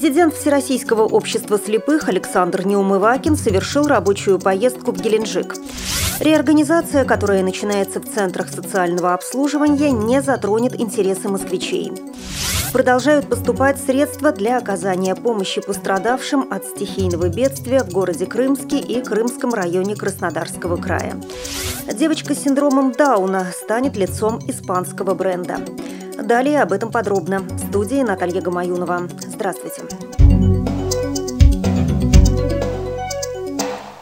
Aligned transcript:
Президент 0.00 0.32
Всероссийского 0.32 1.02
общества 1.02 1.58
слепых 1.58 2.08
Александр 2.08 2.66
Неумывакин 2.66 3.36
совершил 3.36 3.86
рабочую 3.86 4.38
поездку 4.38 4.92
в 4.92 4.96
Геленджик. 4.98 5.56
Реорганизация, 6.20 7.04
которая 7.04 7.42
начинается 7.42 8.00
в 8.00 8.06
центрах 8.06 8.48
социального 8.48 9.12
обслуживания, 9.12 9.90
не 9.90 10.22
затронет 10.22 10.80
интересы 10.80 11.28
москвичей. 11.28 11.92
Продолжают 12.72 13.28
поступать 13.28 13.78
средства 13.78 14.32
для 14.32 14.56
оказания 14.56 15.14
помощи 15.14 15.60
пострадавшим 15.60 16.50
от 16.50 16.64
стихийного 16.64 17.28
бедствия 17.28 17.84
в 17.84 17.92
городе 17.92 18.24
Крымске 18.24 18.78
и 18.78 19.02
Крымском 19.02 19.52
районе 19.52 19.96
Краснодарского 19.96 20.78
края. 20.78 21.20
Девочка 21.92 22.34
с 22.34 22.42
синдромом 22.42 22.92
Дауна 22.92 23.48
станет 23.52 23.98
лицом 23.98 24.38
испанского 24.48 25.12
бренда. 25.12 25.58
Далее 26.22 26.62
об 26.62 26.72
этом 26.72 26.90
подробно. 26.90 27.40
В 27.40 27.68
студии 27.68 28.02
Наталья 28.02 28.40
Гамаюнова. 28.40 29.08
Здравствуйте. 29.26 29.82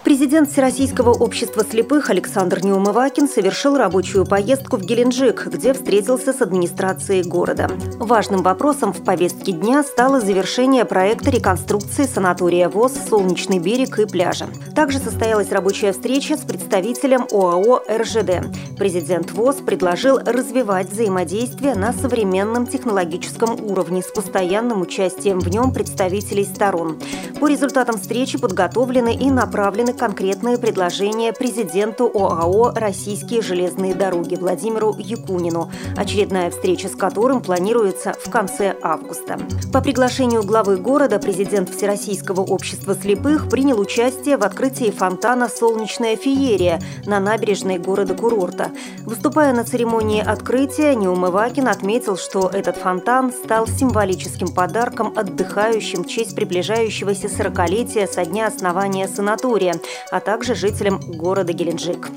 Президент 0.04 0.50
Всероссийского 0.50 1.10
общества 1.10 1.64
слепых 1.64 2.10
Александр 2.10 2.64
Неумывакин 2.64 3.28
совершил 3.28 3.76
рабочую 3.76 4.26
поездку 4.26 4.78
в 4.78 4.80
Геленджик, 4.80 5.46
где 5.46 5.72
встретился 5.72 6.32
с 6.32 6.40
администрацией 6.40 7.22
города. 7.22 7.70
Важным 7.98 8.42
вопросом 8.42 8.92
в 8.92 9.04
повестке 9.04 9.52
дня 9.52 9.82
стало 9.82 10.20
завершение 10.20 10.84
проекта 10.84 11.30
реконструкции 11.30 12.04
санатория 12.04 12.68
ВОЗ 12.68 12.94
«Солнечный 13.08 13.58
берег» 13.58 13.98
и 13.98 14.06
пляжа. 14.06 14.46
Также 14.78 15.00
состоялась 15.00 15.50
рабочая 15.50 15.90
встреча 15.90 16.36
с 16.36 16.42
представителем 16.42 17.26
ОАО 17.32 17.82
«РЖД». 17.90 18.78
Президент 18.78 19.32
ВОЗ 19.32 19.56
предложил 19.56 20.18
развивать 20.18 20.88
взаимодействие 20.92 21.74
на 21.74 21.92
современном 21.92 22.64
технологическом 22.64 23.58
уровне 23.68 24.02
с 24.02 24.06
постоянным 24.06 24.80
участием 24.80 25.40
в 25.40 25.48
нем 25.48 25.72
представителей 25.72 26.44
сторон. 26.44 27.00
По 27.40 27.48
результатам 27.48 27.98
встречи 27.98 28.38
подготовлены 28.38 29.16
и 29.16 29.32
направлены 29.32 29.94
конкретные 29.94 30.58
предложения 30.58 31.32
президенту 31.32 32.08
ОАО 32.14 32.70
«Российские 32.76 33.42
железные 33.42 33.96
дороги» 33.96 34.36
Владимиру 34.36 34.94
Якунину, 34.96 35.72
очередная 35.96 36.52
встреча 36.52 36.88
с 36.88 36.94
которым 36.94 37.42
планируется 37.42 38.14
в 38.24 38.30
конце 38.30 38.76
августа. 38.80 39.40
По 39.72 39.80
приглашению 39.80 40.44
главы 40.44 40.76
города 40.76 41.18
президент 41.18 41.68
Всероссийского 41.68 42.42
общества 42.42 42.94
слепых 42.94 43.48
принял 43.48 43.80
участие 43.80 44.36
в 44.36 44.44
открытии 44.44 44.67
фонтана 44.68 45.48
«Солнечная 45.48 46.16
феерия» 46.16 46.80
на 47.06 47.20
набережной 47.20 47.78
города-курорта. 47.78 48.70
Выступая 49.04 49.52
на 49.52 49.64
церемонии 49.64 50.22
открытия, 50.22 50.94
Неумывакин 50.94 51.68
отметил, 51.68 52.16
что 52.16 52.48
этот 52.52 52.76
фонтан 52.76 53.32
стал 53.32 53.66
символическим 53.66 54.48
подарком 54.48 55.12
отдыхающим 55.16 56.04
в 56.04 56.08
честь 56.08 56.36
приближающегося 56.36 57.26
40-летия 57.26 58.06
со 58.06 58.24
дня 58.24 58.46
основания 58.46 59.08
санатория, 59.08 59.74
а 60.10 60.20
также 60.20 60.54
жителям 60.54 61.00
города 61.00 61.52
Геленджик. 61.52 62.08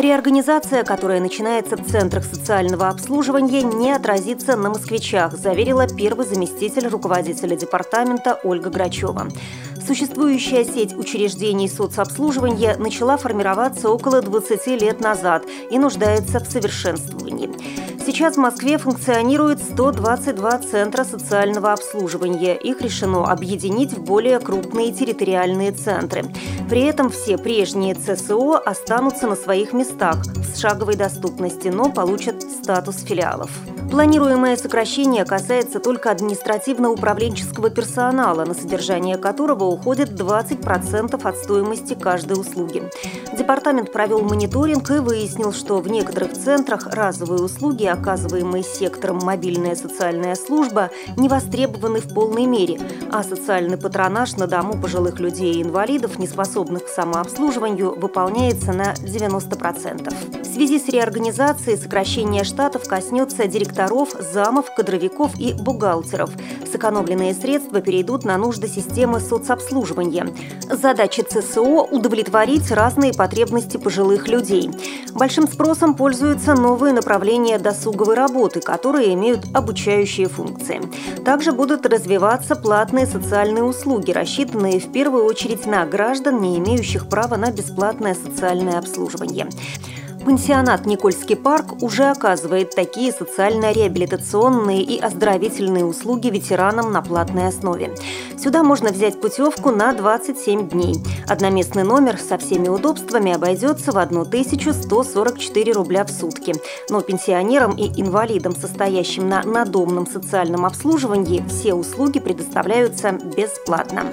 Реорганизация, 0.00 0.82
которая 0.82 1.20
начинается 1.20 1.76
в 1.76 1.86
центрах 1.86 2.24
социального 2.24 2.88
обслуживания, 2.88 3.62
не 3.62 3.92
отразится 3.92 4.56
на 4.56 4.70
москвичах, 4.70 5.36
заверила 5.36 5.86
первый 5.86 6.24
заместитель 6.24 6.88
руководителя 6.88 7.54
департамента 7.54 8.40
Ольга 8.42 8.70
Грачева. 8.70 9.28
Существующая 9.86 10.64
сеть 10.64 10.94
учреждений 10.94 11.68
соцобслуживания 11.68 12.78
начала 12.78 13.18
формироваться 13.18 13.90
около 13.90 14.22
20 14.22 14.66
лет 14.80 15.00
назад 15.00 15.44
и 15.70 15.78
нуждается 15.78 16.40
в 16.40 16.46
совершенствовании. 16.46 17.50
Сейчас 18.04 18.36
в 18.36 18.40
Москве 18.40 18.78
функционирует 18.78 19.60
122 19.60 20.58
центра 20.58 21.04
социального 21.04 21.72
обслуживания. 21.72 22.56
Их 22.56 22.80
решено 22.80 23.30
объединить 23.30 23.92
в 23.92 24.02
более 24.02 24.40
крупные 24.40 24.92
территориальные 24.92 25.72
центры. 25.72 26.24
При 26.68 26.82
этом 26.82 27.10
все 27.10 27.36
прежние 27.36 27.94
ЦСО 27.94 28.58
останутся 28.58 29.26
на 29.26 29.36
своих 29.36 29.72
местах 29.72 30.24
с 30.24 30.58
шаговой 30.58 30.96
доступности, 30.96 31.68
но 31.68 31.90
получат 31.90 32.42
статус 32.42 33.02
филиалов. 33.02 33.50
Планируемое 33.90 34.56
сокращение 34.56 35.24
касается 35.24 35.80
только 35.80 36.12
административно-управленческого 36.12 37.70
персонала, 37.70 38.44
на 38.44 38.54
содержание 38.54 39.16
которого 39.16 39.64
уходит 39.64 40.10
20% 40.10 41.20
от 41.20 41.36
стоимости 41.36 41.94
каждой 41.94 42.40
услуги. 42.40 42.84
Департамент 43.36 43.92
провел 43.92 44.20
мониторинг 44.20 44.88
и 44.92 45.00
выяснил, 45.00 45.52
что 45.52 45.80
в 45.80 45.88
некоторых 45.88 46.34
центрах 46.34 46.86
разовые 46.86 47.42
услуги, 47.42 47.84
оказываемые 47.84 48.62
сектором 48.62 49.18
мобильная 49.24 49.74
социальная 49.74 50.36
служба, 50.36 50.90
не 51.16 51.28
востребованы 51.28 52.00
в 52.00 52.14
полной 52.14 52.46
мере, 52.46 52.78
а 53.10 53.24
социальный 53.24 53.76
патронаж 53.76 54.36
на 54.36 54.46
дому 54.46 54.80
пожилых 54.80 55.18
людей 55.18 55.54
и 55.54 55.62
инвалидов, 55.64 56.16
не 56.16 56.28
способных 56.28 56.84
к 56.84 56.88
самообслуживанию, 56.88 57.98
выполняется 57.98 58.72
на 58.72 58.92
90%. 58.92 60.42
В 60.42 60.54
связи 60.54 60.78
с 60.78 60.88
реорганизацией 60.88 61.76
сокращение 61.76 62.44
штатов 62.44 62.86
коснется 62.86 63.46
директора 63.46 63.79
директоров, 63.80 64.10
замов, 64.32 64.74
кадровиков 64.74 65.38
и 65.38 65.52
бухгалтеров. 65.52 66.30
Сэкономленные 66.70 67.34
средства 67.34 67.80
перейдут 67.80 68.24
на 68.24 68.36
нужды 68.36 68.68
системы 68.68 69.20
соцобслуживания. 69.20 70.28
Задача 70.70 71.22
ЦСО– 71.22 71.60
удовлетворить 71.90 72.70
разные 72.70 73.12
потребности 73.12 73.76
пожилых 73.76 74.28
людей. 74.28 74.70
Большим 75.14 75.48
спросом 75.48 75.94
пользуются 75.94 76.54
новые 76.54 76.92
направления 76.92 77.58
досуговой 77.58 78.14
работы, 78.14 78.60
которые 78.60 79.14
имеют 79.14 79.46
обучающие 79.54 80.28
функции. 80.28 80.80
Также 81.24 81.52
будут 81.52 81.86
развиваться 81.86 82.56
платные 82.56 83.06
социальные 83.06 83.64
услуги, 83.64 84.12
рассчитанные 84.12 84.80
в 84.80 84.92
первую 84.92 85.24
очередь 85.24 85.66
на 85.66 85.84
граждан, 85.86 86.40
не 86.40 86.58
имеющих 86.58 87.08
права 87.08 87.36
на 87.36 87.50
бесплатное 87.50 88.14
социальное 88.14 88.78
обслуживание. 88.78 89.48
Пансионат 90.24 90.84
«Никольский 90.84 91.34
парк» 91.34 91.82
уже 91.82 92.04
оказывает 92.04 92.74
такие 92.74 93.10
социально-реабилитационные 93.10 94.82
и 94.82 94.98
оздоровительные 95.00 95.84
услуги 95.84 96.28
ветеранам 96.28 96.92
на 96.92 97.00
платной 97.00 97.48
основе. 97.48 97.96
Сюда 98.38 98.62
можно 98.62 98.90
взять 98.90 99.20
путевку 99.20 99.70
на 99.70 99.92
27 99.94 100.68
дней. 100.68 100.96
Одноместный 101.26 101.84
номер 101.84 102.18
со 102.18 102.36
всеми 102.36 102.68
удобствами 102.68 103.32
обойдется 103.32 103.92
в 103.92 103.98
1144 103.98 105.72
рубля 105.72 106.04
в 106.04 106.10
сутки. 106.10 106.54
Но 106.90 107.00
пенсионерам 107.00 107.76
и 107.76 107.88
инвалидам, 108.00 108.54
состоящим 108.54 109.28
на 109.28 109.42
надомном 109.42 110.06
социальном 110.06 110.66
обслуживании, 110.66 111.44
все 111.48 111.72
услуги 111.72 112.20
предоставляются 112.20 113.12
бесплатно. 113.12 114.04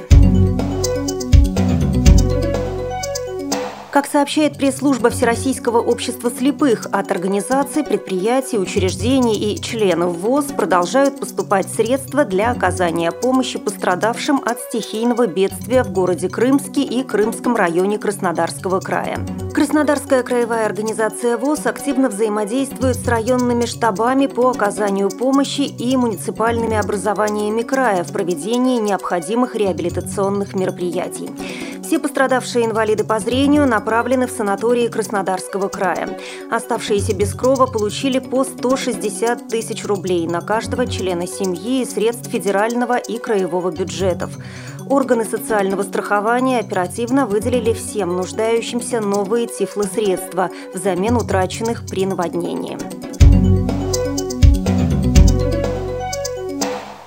Как 3.97 4.05
сообщает 4.05 4.59
пресс-служба 4.59 5.09
Всероссийского 5.09 5.79
общества 5.81 6.29
слепых, 6.29 6.85
от 6.91 7.09
организаций, 7.09 7.83
предприятий, 7.83 8.59
учреждений 8.59 9.55
и 9.55 9.59
членов 9.59 10.17
ВОЗ 10.17 10.45
продолжают 10.55 11.19
поступать 11.19 11.67
средства 11.67 12.23
для 12.23 12.51
оказания 12.51 13.11
помощи 13.11 13.57
пострадавшим 13.57 14.43
от 14.45 14.59
стихийного 14.59 15.25
бедствия 15.25 15.81
в 15.81 15.91
городе 15.91 16.29
Крымске 16.29 16.83
и 16.83 17.01
Крымском 17.01 17.55
районе 17.55 17.97
Краснодарского 17.97 18.81
края. 18.81 19.17
Краснодарская 19.55 20.21
краевая 20.21 20.67
организация 20.67 21.35
ВОЗ 21.35 21.65
активно 21.65 22.09
взаимодействует 22.09 22.97
с 22.97 23.07
районными 23.07 23.65
штабами 23.65 24.27
по 24.27 24.51
оказанию 24.51 25.09
помощи 25.09 25.61
и 25.61 25.97
муниципальными 25.97 26.77
образованиями 26.77 27.63
края 27.63 28.03
в 28.03 28.13
проведении 28.13 28.79
необходимых 28.79 29.55
реабилитационных 29.55 30.53
мероприятий. 30.53 31.31
Все 31.87 31.99
пострадавшие 31.99 32.65
инвалиды 32.65 33.05
по 33.05 33.17
зрению 33.17 33.65
направлены 33.65 34.27
в 34.27 34.31
санатории 34.31 34.89
Краснодарского 34.89 35.69
края. 35.69 36.19
Оставшиеся 36.51 37.15
без 37.15 37.33
крова 37.33 37.65
получили 37.65 38.19
по 38.19 38.43
160 38.43 39.47
тысяч 39.47 39.85
рублей 39.85 40.27
на 40.27 40.41
каждого 40.41 40.85
члена 40.85 41.25
семьи 41.27 41.83
и 41.83 41.85
средств 41.85 42.29
федерального 42.29 42.97
и 42.97 43.17
краевого 43.19 43.71
бюджетов. 43.71 44.31
Органы 44.89 45.23
социального 45.23 45.81
страхования 45.83 46.59
оперативно 46.59 47.25
выделили 47.25 47.71
всем 47.71 48.17
нуждающимся 48.17 48.99
новые 48.99 49.47
тифлосредства 49.47 50.49
взамен 50.73 51.15
утраченных 51.15 51.85
при 51.87 52.05
наводнении. 52.05 53.06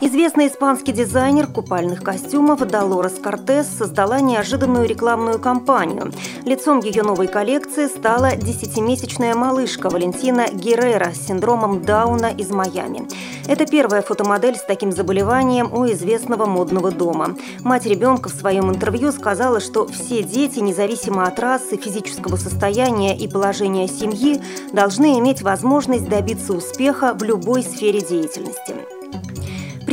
Известный 0.03 0.49
испанский 0.49 0.93
дизайнер 0.93 1.47
купальных 1.47 2.03
костюмов 2.03 2.67
Долорес 2.67 3.19
Кортес 3.23 3.67
создала 3.67 4.21
неожиданную 4.21 4.89
рекламную 4.89 5.39
кампанию. 5.39 6.11
Лицом 6.47 6.81
ее 6.81 7.03
новой 7.03 7.29
коллекции 7.29 7.87
стала 7.87 8.35
десятимесячная 8.35 9.35
малышка 9.35 9.91
Валентина 9.91 10.49
Геррера 10.51 11.13
с 11.13 11.27
синдромом 11.27 11.83
Дауна 11.83 12.33
из 12.33 12.49
Майами. 12.49 13.07
Это 13.47 13.67
первая 13.67 14.01
фотомодель 14.01 14.57
с 14.57 14.63
таким 14.63 14.91
заболеванием 14.91 15.71
у 15.71 15.85
известного 15.93 16.47
модного 16.47 16.91
дома. 16.91 17.37
Мать 17.63 17.85
ребенка 17.85 18.31
в 18.31 18.33
своем 18.33 18.71
интервью 18.71 19.13
сказала, 19.13 19.61
что 19.61 19.87
все 19.87 20.23
дети, 20.23 20.61
независимо 20.61 21.25
от 21.25 21.39
расы, 21.39 21.77
физического 21.77 22.37
состояния 22.37 23.15
и 23.15 23.29
положения 23.29 23.87
семьи, 23.87 24.41
должны 24.73 25.19
иметь 25.19 25.43
возможность 25.43 26.09
добиться 26.09 26.55
успеха 26.55 27.13
в 27.13 27.23
любой 27.23 27.63
сфере 27.63 28.01
деятельности. 28.01 29.00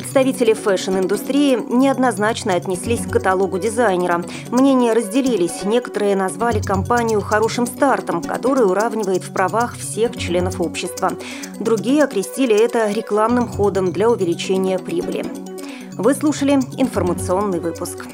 Представители 0.07 0.53
fashion-индустрии 0.53 1.57
неоднозначно 1.69 2.53
отнеслись 2.53 3.01
к 3.01 3.11
каталогу 3.11 3.59
дизайнера. 3.59 4.23
Мнения 4.51 4.93
разделились. 4.93 5.65
Некоторые 5.65 6.15
назвали 6.15 6.61
компанию 6.61 7.19
хорошим 7.19 7.67
стартом, 7.67 8.23
который 8.23 8.65
уравнивает 8.65 9.25
в 9.25 9.33
правах 9.33 9.75
всех 9.75 10.15
членов 10.15 10.61
общества. 10.61 11.11
Другие 11.59 12.05
окрестили 12.05 12.55
это 12.55 12.89
рекламным 12.89 13.49
ходом 13.49 13.91
для 13.91 14.09
увеличения 14.09 14.79
прибыли. 14.79 15.25
Вы 15.97 16.13
слушали 16.13 16.53
информационный 16.77 17.59
выпуск. 17.59 18.05